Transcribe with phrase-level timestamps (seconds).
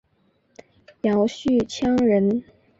[1.01, 2.43] 姚绪羌人。